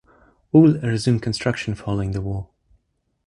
Uhl 0.51 0.79
resumed 0.81 1.21
construction 1.21 1.75
following 1.75 2.09
the 2.11 2.21
war. 2.21 2.49